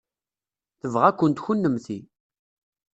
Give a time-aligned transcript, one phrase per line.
[0.79, 1.99] Tebɣa-kent kennemti.